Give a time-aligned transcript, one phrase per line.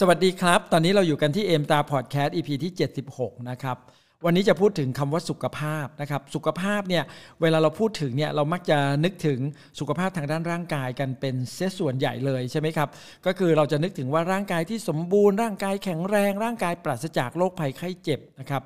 [0.00, 2.72] สวัสดีครับ ตอนนี้เราอยู่กันที่เอมตาพอดแคสต์ EP ที่
[3.10, 3.76] 76 นะครับ
[4.24, 7.04] วันนี้จะพูดถึงคำว่าสุขภาพนะครับ สุขภาพเนี่ย
[7.42, 9.38] เวลาเราพูดถึงเนี่ย เรามักจะนึกถึง
[9.78, 12.88] สุขภาพทางด้านร่างกายกันเป็นเสียส่วนใหญ่เลยใช่ไหมครับ
[13.26, 18.62] ก็คือเราจะนึกถึงว่าร่างกายที่สมบูรณ์ ร่างกายแข็งแรง ร่างกายปราศจากโรคภัยไข้เจ็บนะครับ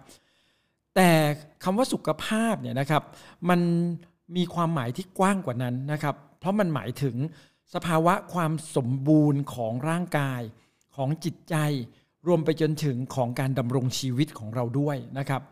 [0.97, 1.11] แต่
[1.65, 3.03] คำว่าสุขภาพเนี่ยนะครับ
[3.49, 3.61] มัน
[4.37, 7.17] มีความหมายที่กว้างกว่านั้นนะครับ เพราะมันหมายถึง
[7.75, 10.43] สภาวะความสมบูรณ์ของร่างกาย
[10.97, 11.57] ของจิตใจ
[12.27, 15.43] รวมไปจนถึงของการดำรงชีวิตของเราด้วยนะครับ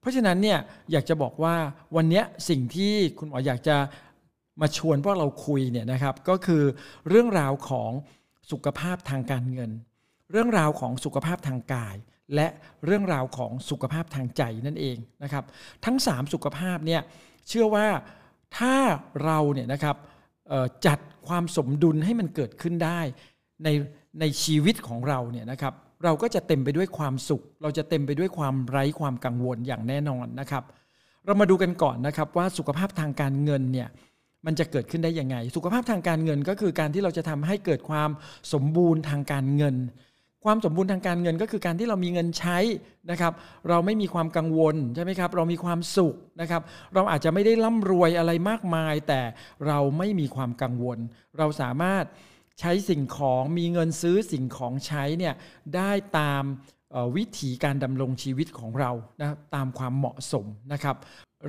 [0.00, 0.58] เพราะฉะนั้นเนี่ย
[0.92, 1.56] อยากจะบอกว่า
[1.96, 3.76] วันนี้สิ่งที่คุณหมออยากจะ
[4.60, 6.62] มาชวนพวกเราคุยเนี่ยนะครับก็คือ
[7.08, 7.90] เรื่องราวของ
[8.50, 9.70] สุขภาพทางการเงิน
[10.30, 11.96] เรื่องราวของสุขภาพทางกาย
[12.34, 12.48] และ
[12.84, 15.44] เรื่องราวของสุขภาพทางใจนั่นเองนะครับ
[15.84, 17.02] ทั้ง 3 สุขภาพเนี่ย
[17.48, 17.86] เชื่อว่า
[18.58, 18.76] ถ้า
[19.24, 19.96] เราเนี่ยนะครับ
[20.86, 23.00] จัดความสมดุลให้มันเกิดขึ้นได้
[23.64, 23.68] ใน
[24.20, 30.64] ในชีวิตของเราเนี่ยนะครับเราก็จะเต็มไปด้วยความสุข เราจะเต็มไปด้วยความไร้ความกังวลอย่างแน่นอนนะครับ
[31.26, 33.88] เรามาดูกันก่อนนะครับว่าสุขภาพทางการเงินเนี่ย
[34.46, 38.10] มันจะเกิดขึ้นได้ยังไง สุขภาพทางการเงินก็คือการที่เราจะทำให้เกิดความ
[38.52, 39.76] สมบูรณ์ทางการเงิน
[40.44, 42.58] ความสมบูรณ์ทางการเงินก็คือการที่เรามีเงินใช้
[43.10, 43.32] นะครับ
[43.68, 46.62] เราไม่มีความกังวลใช่ไหมครับ เรามีความสุขนะครับ
[46.94, 49.20] เราอาจจะไม่ได้ร่ำรวยอะไรมากมาย แต่
[49.66, 50.98] เราไม่มีความกังวล
[51.38, 52.04] เราสามารถ
[52.60, 55.34] ใช้สิ่งของมีเงินซื้อสิ่งของใช้เนี่ย
[55.76, 56.44] ได้ตาม
[57.16, 60.96] วิถีการดำรงชีวิตของเรานะตามความเหมาะสมนะครับ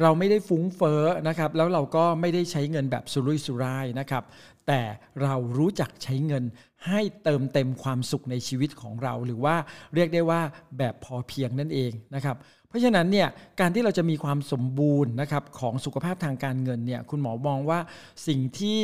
[0.02, 4.24] เราไม่ได้ฟุ้งเฟ้อนะครับ แล้วเราก็ไม่ได้ใช้เงินแบบสุรุ่ยสุร่ายนะครับ
[4.68, 4.82] แต่
[5.24, 6.44] เรารู้จักใช้เงิน
[6.88, 9.56] ให้เติมเต็มความสุขในชีวิตของเรา หรือว่า
[9.96, 10.42] เรียกได้ว่า
[10.78, 12.38] แบบพอเพียงนั่นเองนะครับ
[12.74, 13.28] ราะฉะนั้นเนี่ย
[13.60, 17.80] การที่เราจะมีความสมบูรณ์นะครับของสุขภาพทางการเงินเนี่ยคุณหมอมองว่า
[18.28, 18.80] สิ่งที่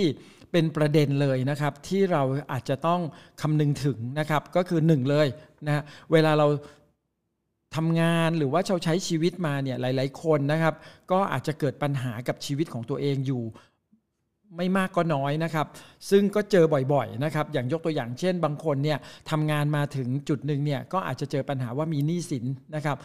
[0.52, 3.02] เป็นประเด็นเลยนะครับ ที่เราอาจจะต้อง
[3.42, 5.28] คำนึงถึงนะครับ ก็คือหนึ่งเลย
[5.68, 6.48] นะเวลาเรา
[7.76, 10.76] ทำงานหรือว่าเราใช้ชีวิตมาเนี่ยหลาย ๆ คนนะครับ
[11.12, 13.44] ก็อาจจะเกิดปัญหากับชีวิตของตัวเองอยู่
[14.58, 15.68] ไม่มากก็น้อยนะครับ
[16.10, 18.98] ซึ่งก็เจอบ่อยๆนะครับ อย่างยกตัวอย่างเช่น บางคนเนี่ย
[19.30, 22.46] ทำงานมาถึงจุดหนึ่งเนี่ยก็อาจจะเจอปัญหาว่ามีหนี้สิน
[22.76, 22.98] นะครับ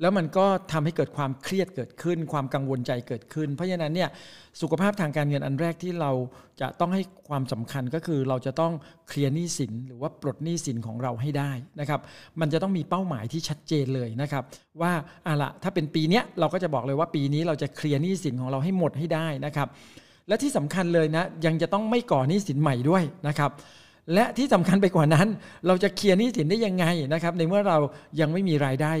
[0.00, 4.10] แล้วมันก็ทำให้เกิดความเครียดเกิดขึ้น ความกังวลใจเกิดขึ้น เพราะฉะนั้นเนี่ย
[4.60, 6.12] สุขภาพทางการเงินอันแรกที่เรา
[6.60, 8.72] จะต้องให้ความสำคัญก็คือเราจะต้อง
[9.08, 12.00] เคลียร์หนี้สินหรือว่าปลดหนี้สินของเราให้ได้นะครับ
[12.40, 14.44] มันจะต้องมีเป้าหมายที่ชัดเจนเลยนะครับ
[14.80, 14.92] ว่า
[15.26, 19.68] อะละถ้าเป็นปีนี้เราก็จะบอกเลยว่าปีนี้เราจะเคลียร์หนี้สินของเราให้หมดให้ได้นะครับ
[20.28, 23.50] และที่สำคัญเลยนะยังจะต้องไม่ก่อหนี้สินใหม่ด้วยนะครับ
[24.14, 25.26] และที่สำคัญไปกว่านั้น
[25.66, 27.78] เราจะเคลียร์หนี้สินได้ยังไงนะครับในเมื่อเรา
[28.20, 28.92] ยังไม่มีรายได้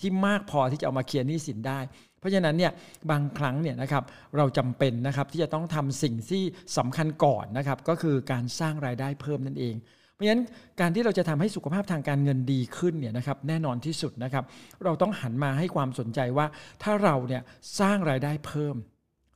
[0.00, 1.80] ที่มากพอที่จะเอามาเคลียร์หนี้สินได้
[2.20, 2.72] เพราะฉะนั้นเนี่ย
[3.10, 4.04] บางครั้งเนี่ยนะครับ
[4.36, 6.42] เราจำเป็นนะครับที่จะต้องทำสิ่งที่
[6.76, 9.74] สำคัญก่อนนะครับก็คือการสร้างรายได้เพิ่มนั่นเอง
[10.14, 10.42] เพราะฉะนั้น
[10.80, 14.44] การที่เราจะทำให้สุขภาพทางการเงินดีขึ้นเนี่ยนะครับแน่นอนที่สุดนะครับ
[14.84, 16.46] เราต้องหันมาให้ความสนใจว่า
[16.82, 17.42] ถ้าเราเนี่ย
[17.80, 18.76] สร้างรายได้เพิ่ม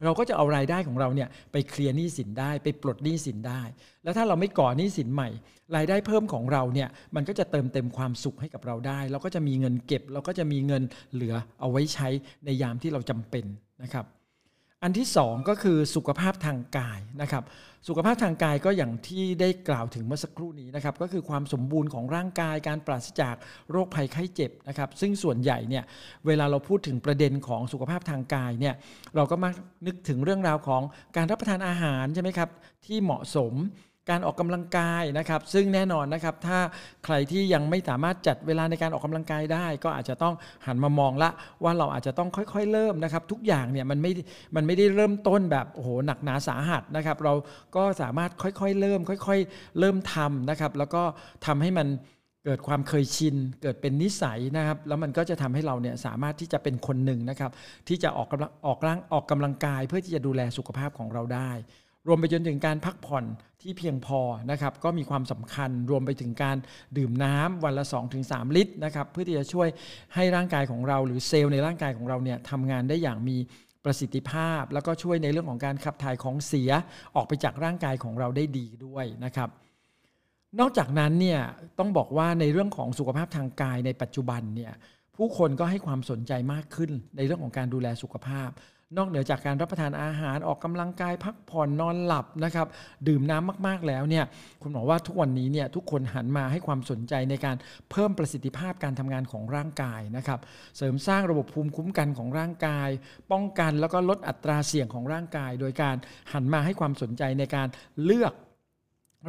[0.04, 3.62] เราก็จะเอารายได้ของเราเนี่ยไปเคลียร์หนี้สินได้ ไปปลดหนี้สินได้
[4.04, 5.28] แล้วถ้าเราไม่ก่อหนี้สินใหม่
[5.76, 10.82] รายได้เพิ่มของเราเนี่ยมันก็จะเติมเต็มความสุขให้กับเราได้ เราก็จะมีเงินเก็บ เราก็จะมีเงิน
[11.14, 12.09] เหลือเอาไว้ใช้
[12.44, 13.44] ในยามที่เราจำเป็น
[13.82, 14.04] นะครับ
[14.84, 17.44] อันที่ 2 ก็คือสุขภาพทางกายนะครับ
[17.88, 23.34] สุขภาพทางกายก็อย่างที่ได้กล่าวถึงเมื่อสักครู่นี้นะครับ ก็คือความสมบูรณ์ของร่างกายการปราศจาก
[23.70, 25.84] โรคภัยไข้เจ็บนะครับ ซึ่งส่วนใหญ่เนี่ย
[26.26, 28.74] เวลาเราพูดถึงประเด็นของสุขภาพทางกายเนี่ย
[29.16, 29.54] เราก็มัก
[29.86, 30.82] นึกถึงเรื่องราวของ
[31.16, 32.50] การรับประทานอาหารใช่ไหมครับ
[32.86, 33.52] ที่เหมาะสม
[34.10, 36.59] การออกกำลังกายนะครับ ซึ่งแน่นอนนะครับ ถ้า
[37.04, 40.34] ใครที่ยังไม่สามารถจัดเวลาในการออกกำลังกายได้ ก็อาจจะต้อง
[40.66, 41.31] หันมามองละ
[41.65, 44.12] ว่าเราอาจจะต้องค่อยๆ เริ่มนะครับ ทุกอย่างเนี่ยมันไม่
[44.56, 47.34] มันไม่ได้เริ่มต้นแบบโอ้โหหนักหนาสาหัสนะครับ เรา
[47.76, 51.03] ก็สามารถค่อยๆ เริ่ม ค่อย ๆ เริ่มทำนะครับ แล้วก็
[51.47, 51.88] ทำให้มัน
[52.44, 57.50] เกิดความเคยชิน เกิดเป็นนิสัยนะครับ แล้วมันก็จะทำให้เราเนี่ยสามารถที่จะเป็นคนหนึ่งนะครับ
[57.88, 61.50] ที่จะออกกำลังออกร่างออกกำลังกาย เพื่อที่จะดูแลสุขภาพของเราได้
[62.09, 63.25] รวมไปจนถึงการพักผ่อน
[63.62, 64.20] ที่เพียงพอ
[64.50, 66.56] นะครับก็มีความสำคัญรวมไปถึงการ
[66.97, 67.84] ดื่มน้ำวันละ
[68.20, 69.69] 2-3 ลิตรนะครับเพื่อที่จะช่วย
[70.14, 73.37] ให้ร่างกายของเรา หรือเซลล์ในร่างกายของเราเนี่ยทำงานได้อย่างมี
[73.84, 76.70] ประสิทธิภาพ แล้วก็ช่วยในเรื่องของการขับถ่ายของเสีย
[77.14, 79.49] ออกไปจากร่างกายของเราได้ดีด้วยนะครับ
[80.61, 81.40] นอกจากนั้นเนี่ย
[81.78, 84.73] ต้องบอกว่าในเรื่องของสุขภาพทางกายในปัจจุบันเนี่ย
[85.17, 88.50] ผู้คนก็ให้ความสนใจมากขึ้นในเรื่องของการดูแลสุขภาพ
[88.96, 92.67] นอกเหนือจากการรับประทานอาหารออกกำลังกายพักผ่อนนอนหลับนะครับ
[93.08, 94.25] ดื่มน้ำมากๆแล้วเนี่ย
[94.62, 97.56] คุณหมอว่าทุกวันนี้เนี่ยทุกคนหันมาให้ความสนใจในการ
[97.91, 100.41] เพิ่มประสิทธิภาพการทำงานของร่างกายนะครับ
[100.76, 102.88] เสริมสร้างระบบภูมิคุ้มกันของร่างกาย
[103.32, 105.97] ป้องกันแล้วก็ลดอัตราเสี่ยงของร่างกาย โดยการ
[106.32, 107.69] หันมาให้ความสนใจในการ
[108.05, 108.32] เลือก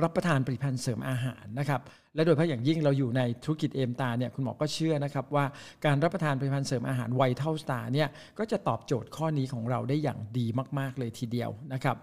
[0.03, 1.81] รับประทานผลิตภัณฑ์เสริมอาหารนะครับ
[2.15, 5.45] และโดยเฉพาะอย่างยิ่งเราอยู่ในธุรกิจเอมตาเนี่ยคุณหมอก็เชื่อนะครับว่า
[5.85, 8.09] การรับประทานผลิตภัณฑ์เสริมอาหารไวท์เท่าสตาร์เนี่ย
[8.39, 10.45] ก็จะตอบโจทย์ข้อนี้ของเราได้อย่างดี
[10.79, 11.97] มาก ๆ เลยทีเดียวนะครับ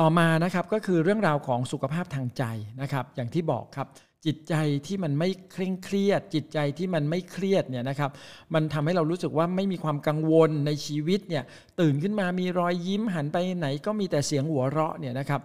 [0.00, 2.44] ต่อมานะครับก็คือเรื่องราวของสุขภาพทางใจ
[2.80, 3.88] นะครับอย่างที่บอกครับ
[4.26, 4.54] จิตใจ
[4.86, 8.10] ที่มันไม่เคร่งเครียด จิตใจที่มันไม่เครียดเนี่ยนะครับ
[8.54, 11.44] มันทำให้เรารู้สึกว่าไม่มีความกังวลในชีวิตเนี่ย
[11.80, 15.40] ตื่นขึ้นมามีรอยยิ้มหันไปไหนก็มีแต่เสียงหัวเราะเนี่ยนะครับ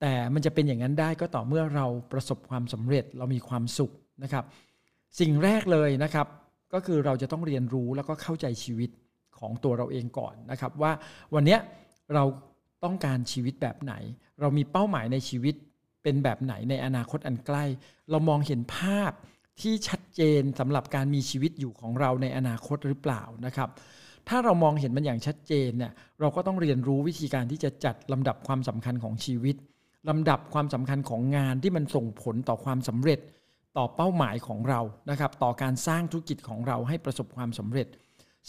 [0.00, 4.44] แต่มันจะเป็นอย่างนั้นได้ก็ต่อเมื่อเราประสบความสำเร็จเรามีความสุขนะครับ
[5.20, 6.26] สิ่งแรกเลยนะครับ
[6.72, 8.90] ก็คือเราจะต้องเรียนรู้แล้วก็เข้าใจชีวิต
[9.38, 10.92] ของตัวเราเองก่อนนะครับ ว่า
[11.34, 11.58] วันนี้
[12.14, 12.24] เรา
[12.84, 13.94] ต้องการชีวิตแบบไหน
[14.40, 15.54] เรามีเป้าหมายในชีวิต
[16.02, 17.64] เป็นแบบไหนในอนาคตอันใกล้
[18.10, 19.12] เรามองเห็นภาพ
[19.60, 23.68] ที่ชัดเจนสำหรับการมีชีวิตอยู่ของเราในอนาคตหรือเปล่านะครับ
[24.28, 29.56] ถ้าเรามองเห็นมันอย่างชัดเจนเนี่ยเราก็ต้องเรียนรู้วิธีการที่จะจัดลำดับความสำคัญของชีวิต
[30.08, 33.20] ลำดับความสำคัญของงานที่มันส่งผลต่อความสำเร็จ
[33.76, 34.80] ต่อเป้าหมายของเรา
[35.10, 37.86] นะครับ ต่อการสร้างธุรกิจของเราให้ประสบความสำเร็จ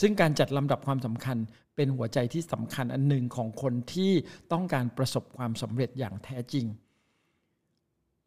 [0.02, 1.38] ซึ่งการจัดลำดับความสำคัญ
[1.76, 4.12] เป็นหัวใจที่สำคัญอันหนึ่งของคนที่
[4.52, 6.66] ต้องการประสบความสำเร็จอย่างแท้จริง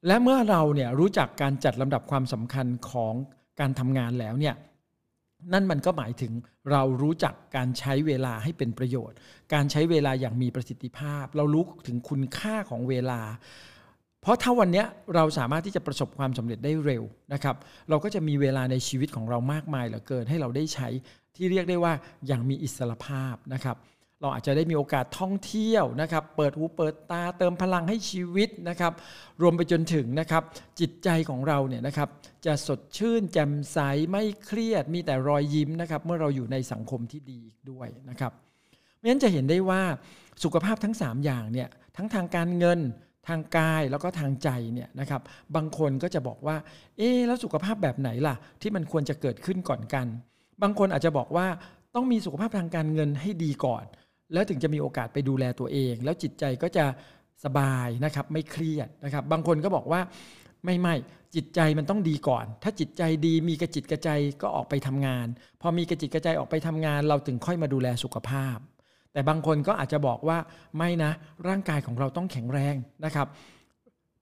[0.07, 3.15] และเมื่อเราเนี่ยรู้จักการจัดลำดับความสำคัญของ
[3.61, 4.55] การทำงานแล้วเนี่ย
[5.53, 6.33] นั่นมันก็หมายถึง
[6.71, 9.17] เรารู้จักการใช้เวลาให้เป็นประโยชน์
[9.55, 13.21] การใช้เวลาอย่างมีประสิทธิภาพ เรารู้ถึงคุณค่าของเวลา
[14.23, 14.85] เพราะถ้าวันนี้
[15.15, 17.03] เราสามารถที่จะประสบความสำเร็จได้เร็ว
[17.33, 17.57] นะครับ
[17.89, 20.89] เราก็จะมีเวลาในชีวิตของเรามากมายเหลือเกินให้เราได้ใช้
[21.37, 21.93] ที่เรียกได้ว่า
[22.27, 23.77] อย่างมีอิสระภาพนะครับ
[24.21, 28.93] เราอาจจะได้มีโอกาสท่องเที่ยวนะครับ เปิดหูเปิดตาเติมพลังให้ชีวิตนะครับ
[29.43, 30.43] รวมไปจนถึงนะครับ
[30.81, 32.09] จิตใจของเราเนี่ยนะครับ
[32.47, 33.79] จะสดชื่นแจ่มใส
[34.11, 38.33] ไม่เครียดมีแต่รอยยิ้มนะครับ เมื่อเราอยู่ในสังคมที่ดีอีกด้วยนะครับ
[38.97, 39.83] เพราะฉะนั้นจะเห็นได้ว่า
[40.45, 42.81] สุขภาพทั้ง 3 อย่างเนี่ยทั้งทางการเงิน
[43.29, 45.23] ทางกายแล้วก็ทางใจเนี่ยนะครับ
[45.57, 46.57] บางคนก็จะบอกว่า
[46.99, 50.07] เอ๊แล้วสุขภาพแบบไหนล่ะ ที่มันควรจะเกิดขึ้นก่อนกัน
[50.63, 51.47] บางคนอาจจะบอกว่า
[51.95, 53.85] ต้องมีสุขภาพทางการเงินให้ดีก่อน
[54.33, 56.85] แล้วถึงจะมีโอกาสไปดูแลตัวเอง แล้วจิตใจก็จะ
[57.45, 60.01] สบายนะครับไม่เครียดนะครับ บางคนก็บอกว่า
[60.65, 60.95] ไม่ไม่
[61.35, 64.11] จิตใจมันต้องดีก่อน ถ้าจิตใจดีมีกระจิตกระใจ
[64.43, 65.27] ก็ออกไปทำงาน
[65.61, 68.57] พอมีกระจิตกระใจออกไปทำงาน เราถึงค่อยมาดูแลสุขภาพ
[69.13, 70.39] แต่บางคนก็อาจจะบอกว่า
[70.77, 71.11] ไม่นะ
[71.49, 72.75] ร่างกายของเราต้องแข็งแรง
[73.05, 73.27] นะครับ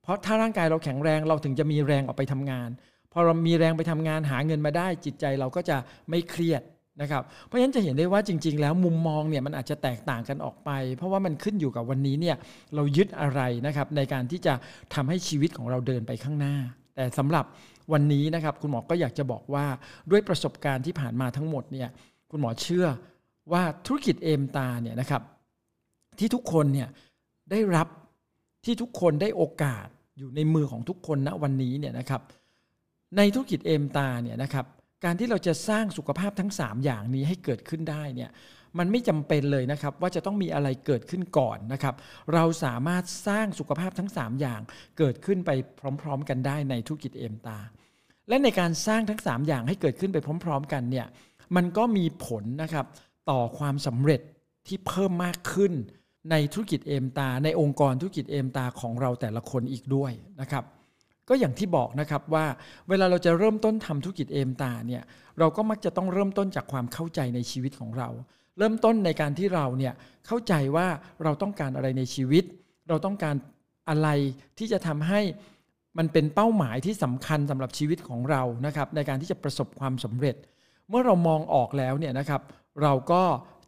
[0.03, 2.69] เพราะถ้าร่างกายเราแข็งแรงเราถึงจะมีแรงออกไปทำงาน
[3.13, 5.77] พอเรามีแรงไปทำงานหาเงินมาได้ จิตใจเราก็จะ
[6.09, 6.61] ไม่เครียด
[7.01, 12.35] นะครับเพราะฉะนั้นจะเห็นได้ว่าจริง ๆ แล้วมุมมองเนี่ยมันอาจจะแตกต่างกันออกไป เพราะว่ามันขึ้นอยู่กับวันนี้เนี่ย
[12.75, 14.53] เรายึดอะไรนะครับในการที่จะ
[14.93, 16.55] ทำให้ชีวิตของเราเดินไปข้างหน้า
[16.95, 17.45] แต่สำหรับ
[17.93, 19.65] วันนี้นะครับคุณหมอก็อยากจะบอกว่า
[20.11, 21.89] ด้วยประสบการณ์ที่ผ่านมาทั้งหมดเนี่ย
[22.31, 22.85] คุณหมอเชื่อ
[23.51, 25.21] ว่าธุรกิจเอมตาเนี่ยนะครับ
[26.19, 26.89] ที่ทุกคนเนี่ย
[27.51, 27.87] ได้รับ
[28.65, 29.87] ที่ทุกคนได้โอกาส
[30.17, 32.21] อยู่ในมือของทุกคนณวันนี้เนี่ยนะครับ
[33.17, 34.65] ในธุรกิจเอมตาเนี่ยนะครับ
[35.03, 38.31] การที่เราจะสร้างสุขภาพทั้ง 3 อย่างนี้ให้เกิดขึ้นได้เนี่ย
[38.77, 41.95] มันไม่จำเป็นเลยนะครับ ว่าจะต้องมีอะไรเกิดขึ้นก่อนนะครับ
[42.33, 44.61] เราสามารถสร้างสุขภาพทั้ง 3 อย่าง
[44.97, 45.51] เกิดขึ้นไป
[46.01, 47.57] พร้อม ๆ กันได้ในธุรกิจเอ็มตา
[48.29, 51.07] และในการสร้างทั้ง 3 อย่างให้เกิดขึ้นไปพร้อม ๆ กันเนี่ย
[51.55, 52.85] มันก็มีผลนะครับ
[53.29, 54.21] ต่อความสำเร็จ
[54.67, 55.73] ที่เพิ่มมากขึ้น
[56.31, 60.11] ในธุรกิจเอ็มตา ในองค์กรธุรกิจเอ็มตาของเราแต่ละคนอีกด้วย
[60.41, 60.63] นะครับ
[61.29, 62.45] ก็อย่างที่บอกนะครับว่า
[62.89, 65.03] เวลาเราจะเริ่มต้นทำธุรกิจเอมตาเนี่ย
[65.39, 68.09] เราก็มักจะต้องเริ่มต้นจากความเข้าใจในชีวิตของเรา
[68.57, 69.93] เริ่มต้นในการที่เราเนี่ย
[70.27, 70.87] เข้าใจว่า
[71.23, 72.43] เราต้องการอะไรในชีวิต
[72.89, 73.35] เราต้องการ
[73.89, 74.09] อะไร
[74.57, 75.21] ที่จะทำให้
[75.97, 80.35] มันเป็นเป้าหมายที่สำคัญสำหรับชีวิตของเรานะครับในการที่จะประสบความสำเร็จ
[80.89, 82.41] เมื่อเรามองออกแล้วเนี่ยนะครับ
[82.81, 83.23] เราก็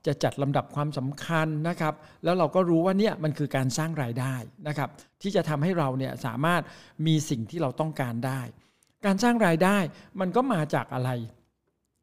[0.08, 1.94] จะจัดลำดับความสำคัญนะครับ
[2.24, 4.36] แล้วเราก็รู้ว่าเนี่ยมันคือการสร้างรายได้
[4.68, 4.90] นะครับ
[5.22, 6.62] ที่จะทำให้เราเนี่ยสามารถ
[7.08, 8.42] มีสิ่งที่เราต้องการได้
[9.06, 9.78] การสร้างรายได้
[10.20, 11.10] มันก็มาจากอะไร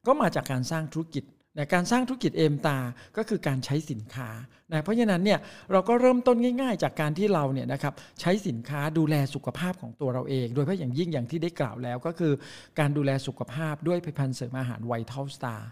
[0.07, 2.78] ก็มาจากการสร้างธุรกิจ การสร้างธุรกิจเอมสตาร์
[3.17, 4.28] ก็คือการใช้สินค้า
[4.73, 5.38] นะเพราะฉะนั้นเนี่ย
[5.73, 12.33] เราก็เริ่มต้นง่าย ๆ จากการที่เราเนี่ยนะครับใช้สินค้าดูแลสุขภาพของตัวเราเอง โดยเฉพาะอย่างยิ่งอย่างที่ได้กล่าวแล้วก็คือ
[12.78, 15.68] การดูแลสุขภาพด้วยผลิตภัณฑ์เสริมอาหาร Vital Star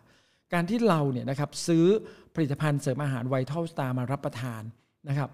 [0.52, 1.86] การที่เราเนี่ยนะครับซื้อ
[2.34, 4.62] ผลิตภัณฑ์เสริมอาหาร Vital Star มารับประทาน
[5.08, 5.30] นะครับ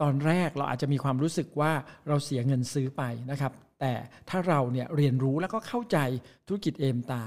[0.00, 1.72] ตอนแรกเราอาจจะมีความรู้สึกว่า
[2.08, 3.92] เราเสียเงินซื้อไปนะครับ แต่
[4.28, 5.98] ถ้าเราเนี่ยเรียนรู้แล้วก็เข้าใจ
[6.46, 7.22] ธุรกิจเอมตา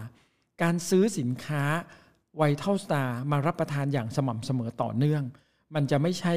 [0.64, 1.64] การซื้อสินค้า
[2.36, 5.24] ไวท์เทลสตาร์มารับประทานอย่างสม่ำเสมอต่อเนื่อง
[5.76, 6.34] มันจะไม่ใช่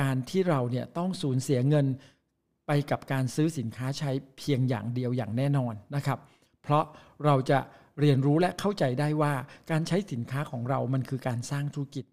[0.00, 1.86] การที่เราเนี่ยต้องสูญเสียเงิน
[2.66, 6.18] ไปกับการซื้อสินค้าใช้เพียงอย่างเดียวอย่างแน่นอนนะครับ
[6.62, 6.84] เพราะ
[7.24, 7.58] เราจะ
[8.00, 9.34] เรียนรู้และเข้าใจได้ว่า
[9.70, 12.04] การใช้สินค้าของเรามันคือการสร้างธุรกิจ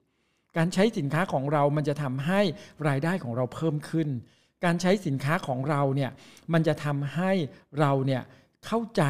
[0.57, 2.41] การใช้สินค้าของเรามันจะทำให้
[2.87, 4.09] รายได้ของเราเพิ่มขึ้น
[4.65, 6.11] การใช้สินค้าของเราเนี่ย
[6.53, 7.31] มันจะทำให้
[7.79, 8.21] เราเนี่ย
[8.65, 9.03] เข้าใจ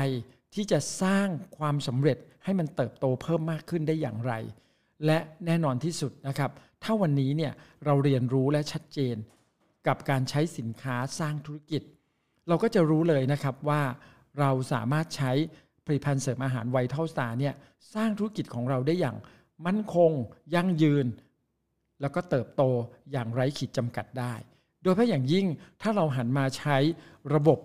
[0.55, 1.27] ที่จะสร้าง
[1.57, 4.33] ความสำเร็จให้มันเติบโตเพิ่มมากขึ้นได้อย่างไร
[5.05, 6.51] และแน่นอนที่สุดนะครับ
[6.83, 7.53] ถ้าวันนี้เนี่ย
[7.85, 9.15] เราเรียนรู้และชัดเจน
[9.87, 11.81] กับการใช้สินค้าสร้างธุรกิจ
[12.47, 13.81] เราก็จะรู้เลยนะครับว่า
[14.39, 15.31] เราสามารถใช้
[15.85, 17.53] ผลิตภัณฑ์เสริมอาหารไวท์เทลสตาร์เนี่ย
[17.95, 19.17] สร้างธุรกิจของเราได้อย่าง
[19.65, 20.11] มั่นคง
[20.55, 21.05] ยั่งยืน
[22.01, 22.61] แล้วก็เติบโต
[23.11, 24.33] อย่างไร้ขีดจำกัดได้
[24.81, 25.45] โดยเฉพาะอย่างยิ่ง
[25.81, 26.77] ถ้าเราหันมาใช้
[27.35, 27.59] ระบบ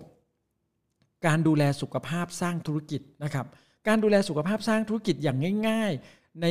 [1.25, 3.45] การดูแลสุขภาพสร้างธุรกิจนะครับ
[3.87, 5.37] การดูแลสุขภาพสร้างธุรกิจอย่าง
[5.67, 6.47] ง่าย ๆ ใน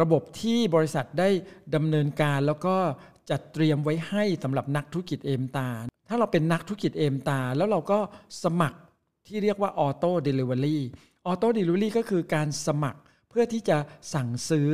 [0.00, 1.28] ระบบที่บริษัทได้
[1.74, 2.76] ดำเนินการแล้วก็
[3.30, 5.68] จัดเตรียมไว้ให้สำหรับนักธุรกิจเอมตา
[6.08, 7.98] ถ้าเราเป็นนักธุรกิจเอมตา แล้วเราก็
[8.44, 8.78] สมัคร
[9.26, 13.78] ที่เรียกว่า Auto Delivery Auto Delivery ก็คือการสมัครเพื่อที่จะ
[14.14, 14.68] สั่งซื้อ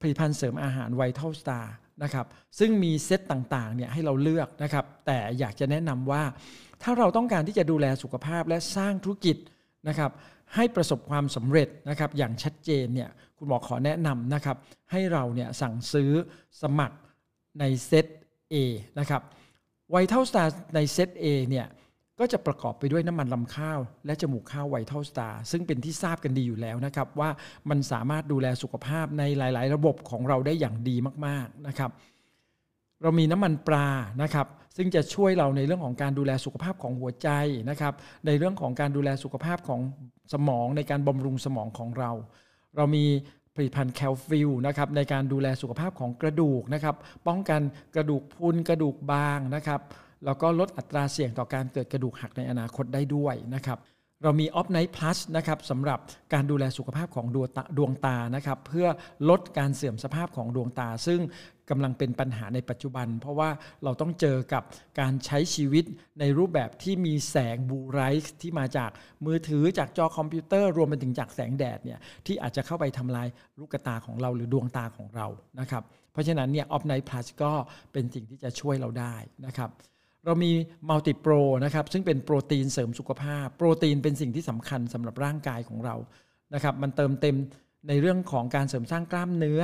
[0.00, 2.26] ผลิตภัณฑ์เสริมอาหาร Vital Star นะครับ
[2.58, 6.22] ซึ่งมีเซตต่างๆเนี่ยให้เราเลือกนะครับแต่อยากจะแนะนำว่า
[6.82, 9.36] ถ้าเราต้องการที่จะดูแลสุขภาพและสร้างธุรกิจ
[9.88, 10.10] นะครับ
[10.54, 14.56] ให้ประสบความสำเร็จนะครับอย่างชัดเจนเนี่ยคุณหมอขอแนะนำนะครับ
[14.90, 16.10] ให้เราเนี่ยสั่งซื้อ
[16.62, 16.96] สมัคร
[17.60, 18.06] ในเซต
[18.52, 18.54] A
[18.98, 19.22] นะครับ
[19.90, 21.66] Vital Star ในเซต A เนี่ย
[22.18, 27.30] ก็จะประกอบไปด้วยน้ำมันรำข้าว และจมูกข้าว Vital Star ซึ่งเป็นที่ทราบกันดีอยู่แล้วนะครับว่า
[27.70, 30.96] มันสามารถดูแลสุขภาพในหลาย ๆ ระบบของเราได้อย่างดี
[31.26, 31.90] มาก ๆ นะครับ
[33.02, 33.88] เรามีน้ำมันปลา
[34.22, 34.46] นะครับ
[34.76, 37.28] ซึ่งจะช่วยเราในเรื่องของการดูแลสุขภาพของหัวใจ
[37.70, 37.94] นะครับ
[38.26, 39.80] ในเรื่องของการดูแลสุขภาพของ
[40.32, 42.10] สมองในการบำรุงสมองของเรา
[42.76, 43.04] เรามี
[43.54, 46.96] ผลิตภัณฑ์แคลฟิลนะครับในการดูแลสุขภาพของกระดูกนะครับ
[47.26, 47.60] ป้องกัน
[47.94, 49.80] กระดูกพุนกระดูกบางนะครับ
[50.24, 53.78] แล้วก็ลดอัตราเสี่ยงต่อการเกิดกระดูกหักในอนาคตได้ด้วยนะครับ
[54.22, 55.98] เรามี Off Night Plus นะครับสำหรับ
[56.34, 58.88] การดูแลสุขภาพของดวงตาดวงตานะครับเพื่อ
[59.30, 61.20] ลดการเสื่อมสภาพของดวงตา ซึ่ง
[61.70, 63.50] กำลังเป็นปัญหาในปัจจุบัน เพราะว่า
[63.84, 64.62] เราต้องเจอกับ
[65.00, 65.84] การใช้ชีวิต
[66.20, 68.90] ในรูปแบบที่มีแสงบูไรท์ที่มาจาก
[69.26, 75.26] มือถือจากจอคอมพิวเตอร์ รวมไปถึงจากแสงแดดเนี่ยที่อาจจะเข้าไปทำลายลูกตาของเราหรือดวงตาของเรา
[75.60, 75.82] นะครับ
[76.12, 77.52] เพราะฉะนั้นเนี่ย Off Night Plus ก็
[77.92, 79.14] เป็นสิ่งที่จะช่วยเราได้
[79.46, 79.70] นะครับ
[80.24, 80.52] เรามี
[80.88, 81.32] มัลติโปร
[81.64, 85.96] นะครับซึ่งเป็นโปรตีนเสริมสุขภาพ โปรตีนเป็นสิ่งที่สำคัญสำหรับร่างกายของเรา
[86.54, 87.36] นะครับมันเติมเต็ม
[87.88, 89.62] ในเรื่องของการเสริมสร้างกล้ามเนื้อ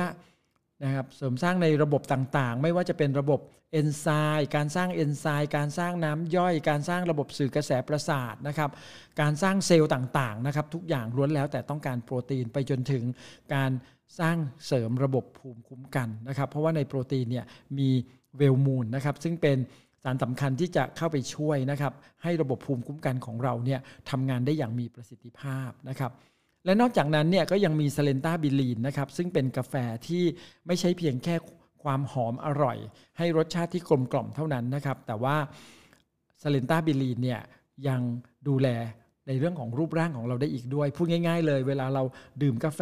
[0.83, 3.39] นะครับเสริมสร้างในระบบต่างๆ ไม่ว่าจะเป็นระบบ
[3.71, 8.69] เอนไซม์การสร้างเอนไซม์การสร้างน้ำย่อย การสร้างระบบสื่อกระแสประสาทนะครับ
[9.21, 13.03] การสร้างเซลล์ต่างๆนะครับทุกอย่างล้วนแล้วแต่ต้องการโปรตีนไปจนถึง
[13.55, 13.71] การ
[14.19, 17.45] สร้างเสริมระบบภูมิคุ้มกันนะครับเพราะว่าในโปรตีนเนี่ย
[17.79, 17.89] มี
[18.37, 19.57] Wellmune นะครับซึ่งเป็น
[20.05, 21.93] สารสำคัญที่จะเข้าไปช่วยนะครับ
[22.23, 26.11] ให้ระบบภูมิคุ้มกันของเราเนี่ยทำงานได้อย่างมีประสิทธิภาพนะครับ
[26.65, 29.75] และนอกจากนั้นเนี่ยก็ยังมีเซเลนตาบิลีนนะครับ ซึ่งเป็นกาแฟ
[30.07, 30.23] ที่
[30.67, 31.35] ไม่ใช่เพียงแค่
[31.83, 32.77] ความหอมอร่อย
[33.17, 35.35] ให้รสชาติที่กลมกล่อมเท่านั้นนะครับ แต่ว่า
[36.39, 37.41] เซเลนตาบิลีนเนี่ย
[37.87, 38.01] ยัง
[38.47, 38.67] ดูแล
[39.27, 42.03] ในเรื่องของรูปร่างของเราได้อีกด้วย พูดง่าย ๆ เลย เวลาเรา
[42.41, 42.81] ดื่มกาแฟ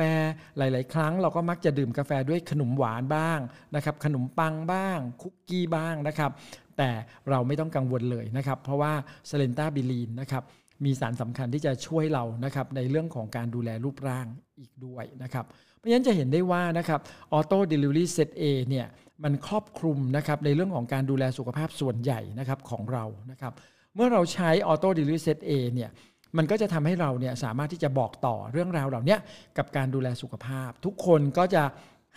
[0.58, 3.40] หลาย ๆ ครั้ง เราก็มักจะดื่มกาแฟด้วยขนมหวานบ้าง
[3.76, 6.32] นะครับขนมปังบ้าง คุกกี้บ้างนะครับ
[6.78, 6.90] แต่
[7.30, 8.94] เราไม่ต้องกังวลเลยนะครับ เพราะว่า
[9.28, 10.44] เซเลนตาบิลีนนะครับ
[10.86, 14.28] มีสารสำคัญที่จะช่วยเรานะครับในเรื่องของการดูแลรูปร่าง
[14.60, 15.46] อีกด้วยนะครับ
[15.78, 17.00] เพราะฉะนั้นจะเห็นได้ว่านะครับ
[17.34, 18.88] Auto Delivery เซต Aเนี่ย
[19.24, 23.54] มันครอบคลุมนะครับในเรื่องของการดูแลสุขภาพส่วนใหญ่นะครับของเรานะครับ
[23.96, 25.90] เมื่อเราใช้ Auto Delivery เซต A เนี่ย
[26.38, 29.18] มันก็จะทำให้เราเนี่ยสามารถที่จะบอกต่อเรื่องราวเหล่านี้
[29.58, 31.64] กับการดูแลสุขภาพ ทุกคนก็จะ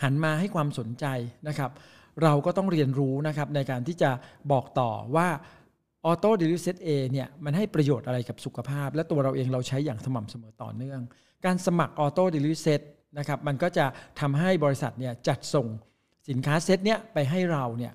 [0.03, 1.05] หันมาให้ความสนใจ
[1.47, 1.71] นะครับ
[2.23, 4.11] เราก็ต้องเรียนรู้นะครับในการที่จะ
[4.51, 5.27] บอกต่อว่า
[6.05, 11.01] Auto Delivery เซต A เนี่ยมันให้ประโยชน์อะไรกับสุขภาพ และตัวเราเองเราใช้อย่างสม่ำเสมอต่อเนื่อง
[11.45, 12.81] การสมัคร Auto Delivery เซต
[13.17, 13.85] นะครับมันก็จะ
[14.19, 15.67] ทำให้บริษัทเนี่ยจัดส่ง
[16.29, 17.93] สินค้าเซตเนี้ยไปให้เราเนี่ย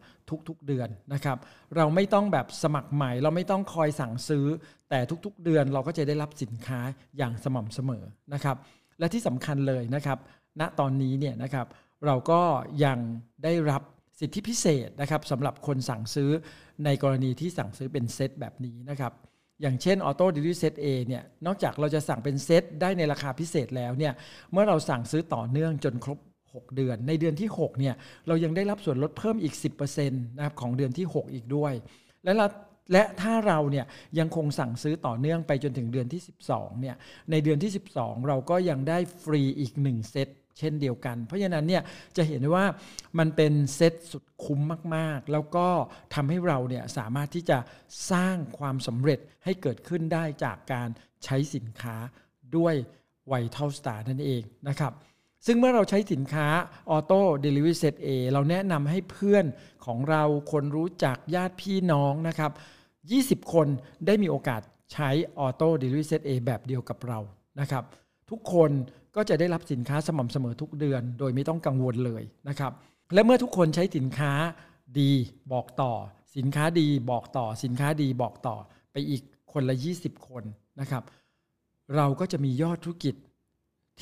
[0.48, 1.38] ทุกๆเดือนนะครับ
[1.76, 4.46] เราไม่ต้องแบบสมัครใหม่ เราไม่ต้องคอยสั่งซื้อ
[4.90, 6.80] แต่ทุกๆ เดือนเราก็จะได้รับสินค้า
[7.16, 8.56] อย่างสม่ำเสมอนะครับ
[8.98, 10.18] และที่สำคัญเลยนะครับ
[10.60, 11.66] ณตอนนี้เนี่ยนะครับ
[12.06, 12.40] เราก็
[12.84, 12.98] ยัง
[13.44, 13.82] ได้รับ
[14.20, 16.30] สิทธิพิเศษนะครับสำหรับคนสั่งซื้อ
[16.84, 19.12] ในกรณีที่สั่งซื้อเป็นเซตแบบนี้นะครับ
[19.60, 24.12] อย่างเช่น Auto Delivery เซต A เนี่ยนอกจากเราจะสั่งเป็นเซตได้ในราคาพิเศษแล้วเนี่ย
[24.52, 26.18] เมื่อเราสั่งซื้อต่อเนื่องจนครบ
[26.56, 27.94] 6 เดือน ในเดือนที่6เนี่ย
[28.26, 31.72] เรายังได้รับส่วนลดเพิ่มอีก 10%นะครับของเดือนที่ 6 อีกด้วย
[32.24, 32.46] และเรา
[32.92, 33.86] และถ้าเราเนี่ย
[34.18, 36.96] ยังคงสั่งซื้อต่อเนื่องไปจนถึงเดือนที่ 12เนี่ย
[37.30, 40.28] ในเดือนที่ 12 เราก็ยังได้ฟรีอีก 1 เซต
[40.58, 41.82] เช่นเดียวกัน เพราะฉะนั้นเนี่ย
[42.16, 42.64] จะเห็นว่า
[43.18, 44.60] มันเป็นเซตสุดคุ้ม
[44.96, 45.66] มากๆ แล้วก็
[46.14, 47.58] ทำให้เราเนี่ยสามารถที่จะ
[48.12, 50.88] สร้างความสำเร็จให้เกิดขึ้นได้จากการ
[51.24, 51.96] ใช้สินค้า
[52.56, 52.74] ด้วย
[53.26, 54.92] Vital Star นั่นเองนะครับ
[55.46, 56.48] ซึ่งเมื่อเราใช้สินค้า
[56.96, 59.44] Auto Delivery Set A เราแนะนำให้เพื่อน
[59.84, 60.22] ของเรา
[60.52, 62.52] คนรู้จักญาติพี่น้องนะครับ
[63.42, 63.66] 20 คน
[64.06, 64.60] ได้มีโอกาส
[64.92, 65.10] ใช้
[65.46, 67.18] Auto Delivery Set A แบบเดียวกับเรา
[67.60, 67.84] นะครับ
[68.30, 68.70] ทุกคน
[69.16, 72.72] ก็จะได้รับสินค้าสม่ำเสมอทุกเดือน โดยไม่ต้องกังวลเลยนะครับ
[73.14, 74.32] และเมื่อทุกคนใช้สินค้า
[75.00, 75.12] ดี
[75.52, 75.92] บอกต่อ
[76.36, 78.56] สินค้าดีบอกต่อ สินค้าดีบอกต่อ
[78.92, 79.22] ไปอีก
[79.52, 80.44] คนละ 20 คน
[80.80, 81.02] นะครับ
[81.96, 83.14] เราก็จะมียอดธุรกิจ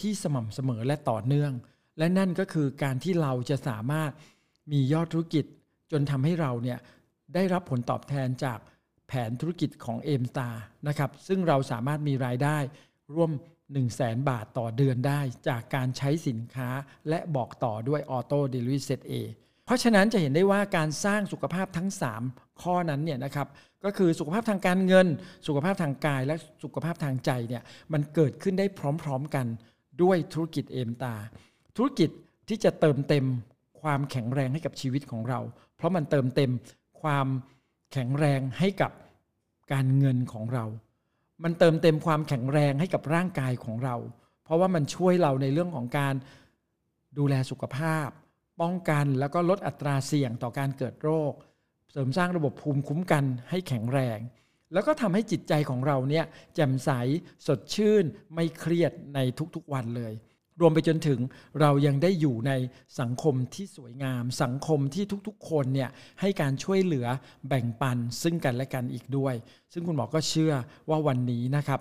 [0.00, 1.52] ที่สม่ำเสมอและต่อเนื่อง
[1.98, 4.10] และนั่นก็คือการที่เราจะสามารถ
[4.72, 5.44] มียอดธุรกิจ
[5.92, 6.78] จนทำให้เราเนี่ย
[7.34, 8.58] ได้รับผลตอบแทนจาก
[9.08, 10.54] แผนธุรกิจของ a m s t a r
[10.88, 12.58] นะครับซึ่งเราสามารถมีรายได้
[13.14, 13.30] ร่วม
[13.72, 16.68] 1 0 0 0 0แบาทต่อเดือนได้ จากการใช้สินค้า
[17.08, 19.12] และบอกต่อด้วย Auto Delivery Set A
[19.64, 21.88] เพราะฉะนั้นจะเห็นได้ว่าการสร้างสุขภาพทั้ง
[22.26, 23.48] 3 ข้อนั้นเนี่ยนะครับ
[23.84, 25.06] ก็คือสุขภาพทางการเงิน
[25.46, 28.66] สุขภาพทางกายและสุขภาพทางใจเนี่ยมันเกิดขึ้นได้
[29.02, 29.46] พร้อม ๆ กัน
[30.02, 31.14] ด้วยธุรกิจเอมตา
[31.76, 32.10] ธุรกิจ
[32.48, 33.26] ที่จะเติมเต็ม
[33.80, 35.40] ความแข็งแรงให้กับชีวิตของเรา
[35.76, 36.50] เพราะมันเติมเต็ม
[37.02, 37.26] ความ
[37.92, 38.92] แข็งแรงให้กับ
[39.72, 40.64] การเงินของเรา
[41.44, 43.96] มันเติมเต็มความแข็งแรงให้กับร่างกายของเรา
[44.44, 46.14] เพราะว่ามันช่วยเราในเรื่องของการ
[47.18, 48.08] ดูแลสุขภาพ
[48.60, 51.32] ป้องกันแล้วก็ลดอัตราเสี่ยงต่อการเกิดโรค
[51.92, 54.18] เสริมสร้างระบบภูมิคุ้มกันให้แข็งแรง
[54.72, 56.24] แล้วก็ทำให้จิตใจของเราเนี่ย
[56.54, 56.90] แจ่มใส
[57.46, 59.18] สดชื่นไม่เครียดใน
[59.54, 60.14] ทุกๆวันเลย
[60.60, 61.20] รวมไปจนถึง
[61.60, 62.52] เรายังได้อยู่ใน
[63.00, 67.06] สังคมที่สวยงาม สังคมที่ทุกๆ คนเนี่ยให้การช่วยเหลือ
[67.48, 69.34] แบ่งปันซึ่งกันและกันอีกด้วย
[69.72, 70.52] ซึ่งคุณหมอก็เชื่อ
[70.90, 71.80] ว่าวันนี้นะครับ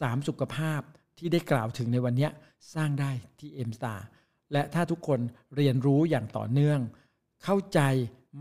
[0.00, 0.80] สามสุขภาพ
[1.18, 2.28] ที่ได้กล่าวถึงในวันนี้
[2.74, 3.94] สร้างได้ที่เอ็มสตา
[4.52, 5.20] และถ้าทุกคน
[5.56, 6.80] เรียนรู้อย่างต่อเนื่อง
[7.44, 7.80] เข้าใจ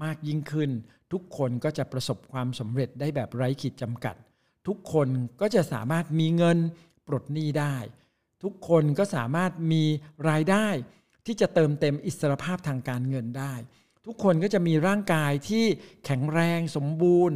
[0.03, 0.71] มากยิ่งขึ้น
[1.11, 4.15] ทุกคนก็จะประสบความสำเร็จได้แบบไร้ขีดจำกัด
[4.67, 5.07] ทุกคน
[5.41, 6.57] ก็จะสามารถมีเงิน
[7.07, 7.75] ปลดหนี้ได้
[8.43, 9.83] ทุกคนก็สามารถมี
[10.29, 10.67] รายได้
[11.25, 13.53] ที่จะเติมเต็มอิสรภาพทางการเงินได้
[14.05, 15.65] ทุกคนก็จะมีร่างกายที่
[16.05, 17.35] แข็งแรงสมบูรณ์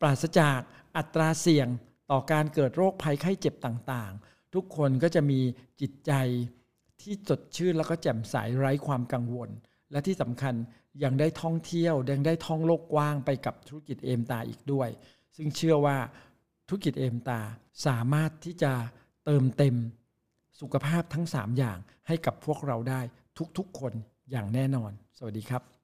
[0.00, 0.60] ปราศจาก
[0.96, 1.68] อัตราเสี่ยง
[2.10, 5.40] ต่อการเกิดโรคภัยไข้เจ็บต่างๆ ทุกคนก็จะมี
[5.80, 6.12] จิตใจ
[7.00, 9.50] ที่สดชื่นแล้วก็แจ่มใสไร้ความกังวล
[9.92, 10.54] และที่สำคัญ
[11.04, 14.88] ยังได้ท่องเที่ยวยังได้ท่องโลกกว้างไปกับธุรกิจเอมตาอีกด้วย
[15.36, 15.96] ซึ่งเชื่อว่า
[16.68, 17.40] ธุรกิจเอมตา
[17.86, 18.72] สามารถที่จะ
[19.24, 19.76] เติมเต็ม
[20.60, 23.00] สุขภาพทั้ง 3 อย่างให้กับพวกเราได้
[23.58, 23.92] ทุกๆคน
[24.30, 25.77] อย่างแน่นอน สวัสดีครับ